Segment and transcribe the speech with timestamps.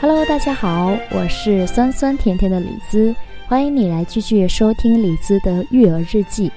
[0.00, 3.14] Hello，大家好，我是酸酸甜甜的李子，
[3.46, 6.50] 欢迎你来继续收听李子的育儿日记。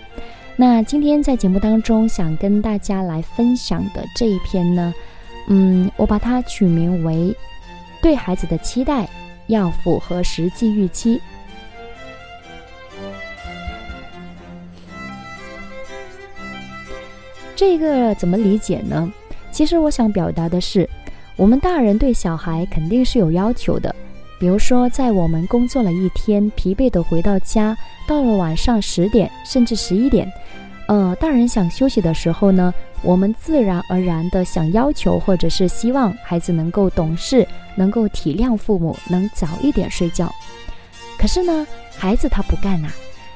[0.55, 4.93] 那今天在节目当中想跟大家来分享的这一篇呢，
[5.49, 7.35] 嗯，我把它取名为
[8.01, 9.09] “对孩子的期待
[9.47, 11.19] 要符合实际预期”。
[17.57, 19.11] 这个怎么理解呢？
[19.51, 20.89] 其实我想表达的是。
[21.35, 23.93] 我们大人对小孩肯定是有要求的，
[24.39, 27.75] 比如说，在我们工作了一天，疲惫的回到家，
[28.07, 30.31] 到了晚上十点甚至十一点，
[30.87, 40.31] 呃，大人想休息的时候呢，我们自然而然的想要求或者是希望孩子能够懂事，能够体谅父母，能早一点睡觉。
[41.17, 41.65] 可是呢，
[41.97, 42.89] 孩子他不干呐，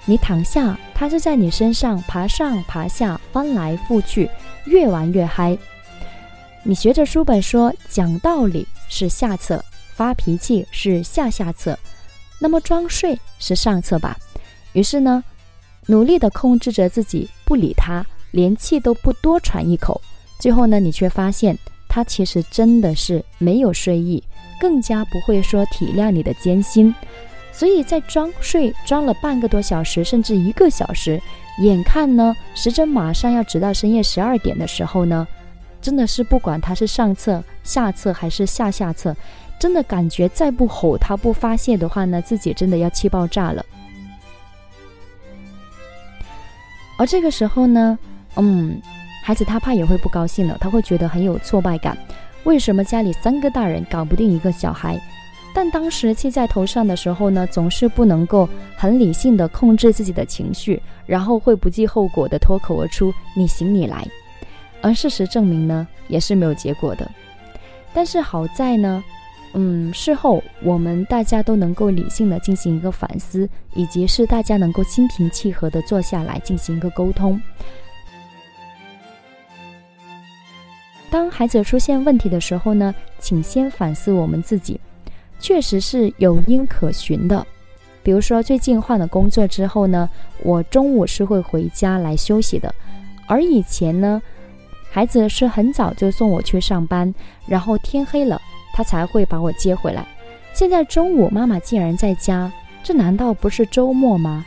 [0.05, 4.29] 你躺下，他就在你身上爬上爬下，翻来覆去，
[4.65, 5.57] 越玩越嗨。
[6.69, 9.63] 你学着书本说讲道理是下策，
[9.95, 11.79] 发脾气是下下策，
[12.41, 14.17] 那么装睡是上策吧？
[14.73, 15.23] 于是呢，
[15.85, 20.01] 努力的控制着自己不理他，连气都不多喘一口。
[20.41, 24.21] 最后呢，你却发现他其实真的是没有睡意，
[24.59, 26.93] 更加不会说体谅你的艰辛。
[27.53, 31.17] 所以在装睡装了半个多小时，甚至一个小时，
[31.61, 35.25] 眼看呢时针马上要直到深夜十二点的时候呢。
[35.87, 39.15] 真的是不管他是上策、下策还是下下策，
[39.57, 43.65] 真的感觉再不吼他、不发泄的话呢，自己真的要气爆炸了。
[46.97, 47.97] 而这个时候呢，
[48.35, 48.81] 嗯，
[49.23, 51.97] 孩子他怕也会不高兴了，他会觉得很有挫败感。
[52.43, 54.99] 为什么家里三个大人搞不定一个小孩？
[55.55, 64.05] 但当时气在头上的时候呢，总是不能够很理性的控制自己的情绪，然后会不计后果的脱口而出：“你行你来。”
[64.81, 67.09] 而事实证明呢，也是没有结果的。
[67.93, 69.03] 但是好在呢，
[69.53, 77.41] 嗯，事后我们大家都能够理性的进行一个反思，以及是大家能够心平气和的坐下来进行一个沟通。
[81.09, 84.79] 当孩子出现问题的时候呢，请先反思我们自己，
[85.39, 87.45] 确实是有因可循的。
[88.03, 90.07] 比如说最近换了工作之后呢，
[90.43, 92.71] 我中午是会回家来休息的，
[93.25, 94.21] 而以前呢。
[94.97, 97.13] 孩子是很早就送我去上班，
[97.45, 98.41] 然后天黑了，
[98.73, 100.03] 他才会把我接回来。
[100.55, 104.43] 现在中午妈妈竟然在家，这难道不是周末吗？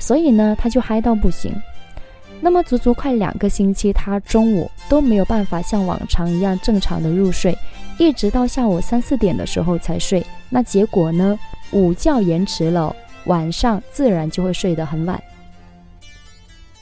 [0.00, 1.54] 所以呢，他就嗨到不行。
[2.40, 7.56] 那么足足快两个星期，他中午都没有办法像往常一样正常的入睡，
[7.96, 10.20] 一直到下午三四点的时候才睡。
[10.50, 11.38] 那结果呢，
[11.70, 12.92] 午觉延迟了，
[13.26, 15.22] 晚上自然就会睡得很晚。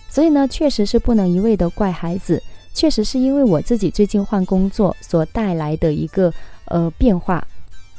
[0.08, 2.42] 所以呢，确实是不能一味的怪孩子。
[2.74, 6.30] 确实是因为我自己最近换工作所带来的一个
[6.66, 7.46] 呃变化，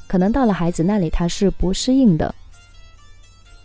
[0.06, 2.36] 可能到了孩子那里他是不适应的，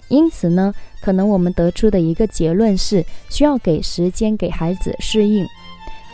[0.08, 0.72] 因此呢，
[1.02, 5.44] 可能我们得出的一个结论是需要给时间给孩子适应。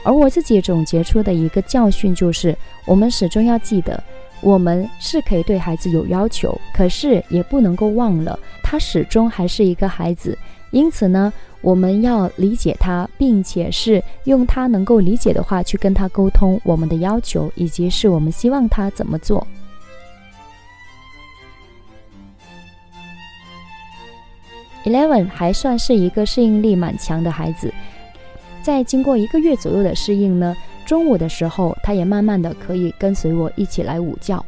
[0.03, 4.03] 而我自己总结出的一个教训就是，我们始终要记得，
[4.41, 10.39] 我们是可以对孩子有要求，可是也不能够忘了他始终还是一个孩子。
[10.71, 11.33] 因此呢。
[11.63, 19.45] 我们要理解他，并且是用他能够理解的话去跟他沟通我们的要求，以及是我们希望他怎么做。
[24.85, 27.75] Eleven 还算是一个适应力蛮强的孩子，
[28.63, 34.45] 在经过一个月左右的适应呢，中午的时候他也慢慢的可以跟随我一起来午觉。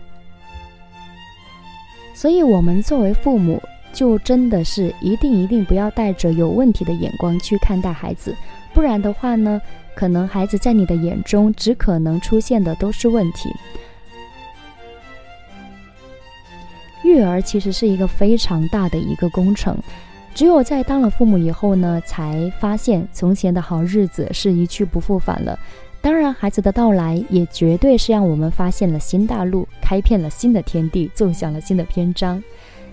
[2.14, 3.60] 所以，我们作为父母。
[3.98, 8.32] 就真的是一定一定不要带着有问题的眼光去看待孩子，
[8.72, 9.60] 不然的话呢，
[9.92, 13.52] 可能孩子在你的眼中只可能出现的都是问题。
[17.02, 19.76] 育儿其实是一个非常大的一个工程，
[20.32, 25.58] 只有在当了父母以后呢，才发现从前的好日子是一去不复返了。
[26.00, 32.40] 当然，孩子的到来也绝对是让我们发现了新大陆，开遍了新的天地，奏响了新的篇章。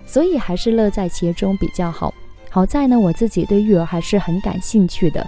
[0.06, 2.13] 所以还是乐在其中比较好。
[2.50, 5.28] 好在呢，我自己对育儿还是很感兴趣的，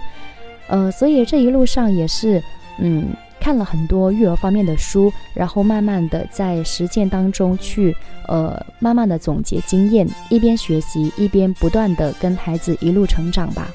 [0.68, 2.42] 呃，所以这一路上也是，
[2.78, 3.08] 嗯，
[3.38, 7.94] 看了很多育儿方面的书，然后慢慢的在实践当中去，
[8.26, 13.68] 呃，慢慢的总结经验，一边学习一边不断的跟孩子一路成长吧。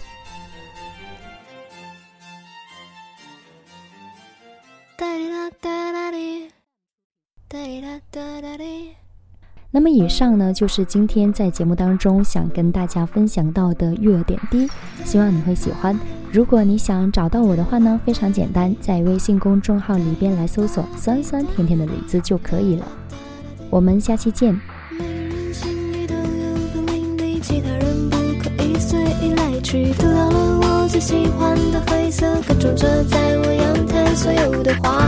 [9.75, 14.69] 那么以上呢，就是今天在节目当中想跟大家分享到的育儿点滴，
[15.03, 15.99] 希望你会喜欢。
[16.31, 22.87] 如果你想找到我的话呢，非常简单，在微信公众号里边来搜索“酸酸甜甜的李子”就可以了。
[23.71, 24.53] 我们下期见。
[29.63, 35.02] 都，掉了我最喜欢的灰色，感受着在我阳台所有的花。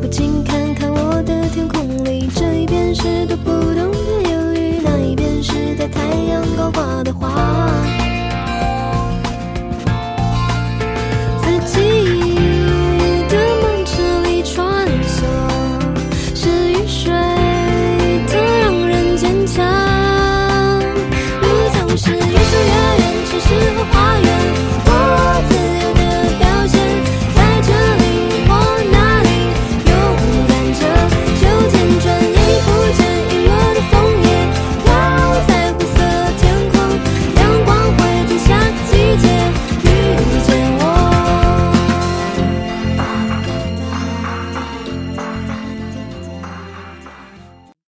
[0.00, 0.59] 不禁看。